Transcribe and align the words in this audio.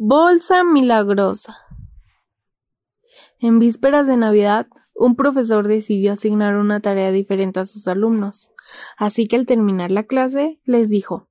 Bolsa 0.00 0.62
milagrosa. 0.62 1.58
En 3.40 3.58
vísperas 3.58 4.06
de 4.06 4.16
Navidad, 4.16 4.68
un 4.94 5.16
profesor 5.16 5.66
decidió 5.66 6.12
asignar 6.12 6.54
una 6.54 6.78
tarea 6.78 7.10
diferente 7.10 7.58
a 7.58 7.64
sus 7.64 7.88
alumnos, 7.88 8.52
así 8.96 9.26
que 9.26 9.34
al 9.34 9.44
terminar 9.44 9.90
la 9.90 10.04
clase 10.04 10.60
les 10.64 10.88
dijo 10.88 11.28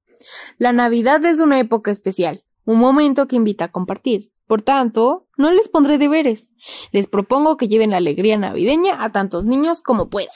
La 0.58 0.74
Navidad 0.74 1.24
es 1.24 1.40
una 1.40 1.60
época 1.60 1.92
especial, 1.92 2.44
un 2.66 2.80
momento 2.80 3.26
que 3.30 3.38
invita 3.38 3.64
a 3.64 3.72
compartir. 3.72 4.34
Por 4.48 4.64
tanto, 4.64 5.28
no 5.38 5.50
les 5.50 5.70
pondré 5.70 5.98
deberes. 5.98 6.52
Les 6.92 7.08
propongo 7.08 7.56
que 7.56 7.70
lleven 7.70 7.92
la 7.92 7.98
alegría 7.98 8.38
navideña 8.38 9.02
a 9.02 9.14
tantos 9.14 9.46
niños 9.46 9.82
como 9.82 10.10
puedan. 10.10 10.36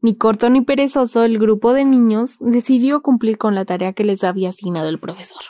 Ni 0.00 0.14
corto 0.16 0.48
ni 0.48 0.60
perezoso, 0.60 1.24
el 1.24 1.40
grupo 1.40 1.72
de 1.72 1.84
niños 1.84 2.36
decidió 2.38 3.02
cumplir 3.02 3.36
con 3.36 3.56
la 3.56 3.64
tarea 3.64 3.94
que 3.94 4.04
les 4.04 4.22
había 4.22 4.50
asignado 4.50 4.88
el 4.88 5.00
profesor. 5.00 5.40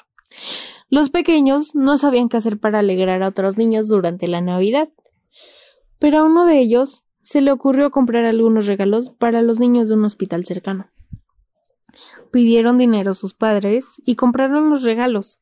Los 0.90 1.10
pequeños 1.10 1.76
no 1.76 1.98
sabían 1.98 2.28
qué 2.28 2.36
hacer 2.36 2.58
para 2.58 2.80
alegrar 2.80 3.22
a 3.22 3.28
otros 3.28 3.56
niños 3.56 3.86
durante 3.86 4.26
la 4.26 4.40
Navidad, 4.40 4.88
pero 6.00 6.18
a 6.18 6.24
uno 6.24 6.46
de 6.46 6.58
ellos 6.58 7.04
se 7.22 7.40
le 7.40 7.52
ocurrió 7.52 7.92
comprar 7.92 8.24
algunos 8.24 8.66
regalos 8.66 9.10
para 9.10 9.40
los 9.40 9.60
niños 9.60 9.88
de 9.88 9.94
un 9.94 10.04
hospital 10.04 10.44
cercano. 10.44 10.90
Pidieron 12.32 12.76
dinero 12.76 13.12
a 13.12 13.14
sus 13.14 13.34
padres 13.34 13.84
y 14.04 14.16
compraron 14.16 14.68
los 14.68 14.82
regalos. 14.82 15.40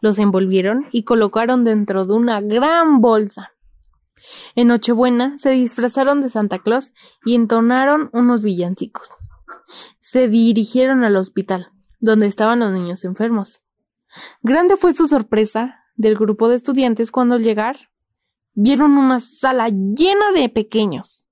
Los 0.00 0.18
envolvieron 0.18 0.86
y 0.90 1.02
colocaron 1.02 1.64
dentro 1.64 2.06
de 2.06 2.14
una 2.14 2.40
gran 2.40 3.02
bolsa. 3.02 3.52
En 4.54 4.68
Nochebuena 4.68 5.36
se 5.36 5.50
disfrazaron 5.50 6.22
de 6.22 6.30
Santa 6.30 6.60
Claus 6.60 6.94
y 7.26 7.34
entonaron 7.34 8.08
unos 8.14 8.42
villancicos. 8.42 9.10
Se 10.00 10.28
dirigieron 10.28 11.04
al 11.04 11.16
hospital, 11.16 11.72
donde 12.00 12.26
estaban 12.26 12.60
los 12.60 12.72
niños 12.72 13.04
enfermos. 13.04 13.60
Grande 14.42 14.76
fue 14.76 14.94
su 14.94 15.08
sorpresa 15.08 15.84
del 15.96 16.16
grupo 16.16 16.48
de 16.48 16.56
estudiantes 16.56 17.10
cuando 17.10 17.34
al 17.34 17.42
llegar 17.42 17.90
vieron 18.54 18.92
una 18.92 19.20
sala 19.20 19.68
llena 19.68 20.32
de 20.34 20.48
pequeños. 20.48 21.24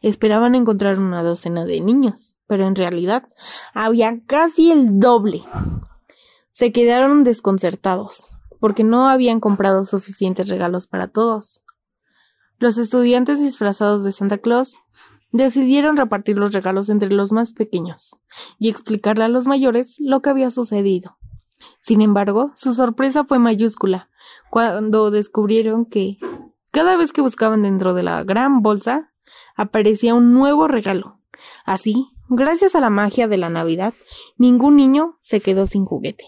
Esperaban 0.00 0.54
encontrar 0.54 0.98
una 0.98 1.22
docena 1.22 1.64
de 1.64 1.80
niños, 1.80 2.34
pero 2.46 2.66
en 2.66 2.74
realidad 2.74 3.28
había 3.72 4.20
casi 4.26 4.70
el 4.70 4.98
doble. 5.00 5.42
Se 6.50 6.72
quedaron 6.72 7.24
desconcertados, 7.24 8.36
porque 8.60 8.84
no 8.84 9.08
habían 9.08 9.40
comprado 9.40 9.84
suficientes 9.84 10.48
regalos 10.48 10.86
para 10.86 11.08
todos. 11.08 11.62
Los 12.58 12.78
estudiantes 12.78 13.40
disfrazados 13.40 14.04
de 14.04 14.12
Santa 14.12 14.38
Claus 14.38 14.76
decidieron 15.32 15.96
repartir 15.96 16.38
los 16.38 16.52
regalos 16.52 16.88
entre 16.88 17.10
los 17.10 17.32
más 17.32 17.52
pequeños 17.52 18.16
y 18.58 18.68
explicarle 18.68 19.24
a 19.24 19.28
los 19.28 19.46
mayores 19.46 19.96
lo 19.98 20.22
que 20.22 20.30
había 20.30 20.50
sucedido. 20.50 21.18
Sin 21.80 22.00
embargo, 22.00 22.52
su 22.54 22.72
sorpresa 22.72 23.24
fue 23.24 23.38
mayúscula 23.38 24.08
cuando 24.50 25.10
descubrieron 25.10 25.84
que 25.86 26.18
cada 26.70 26.96
vez 26.96 27.12
que 27.12 27.20
buscaban 27.20 27.62
dentro 27.62 27.94
de 27.94 28.02
la 28.02 28.24
gran 28.24 28.62
bolsa 28.62 29.12
aparecía 29.54 30.14
un 30.14 30.32
nuevo 30.32 30.66
regalo. 30.68 31.20
Así, 31.64 32.08
gracias 32.28 32.74
a 32.74 32.80
la 32.80 32.90
magia 32.90 33.28
de 33.28 33.36
la 33.36 33.50
Navidad, 33.50 33.94
ningún 34.36 34.76
niño 34.76 35.16
se 35.20 35.40
quedó 35.40 35.66
sin 35.66 35.84
juguete. 35.84 36.24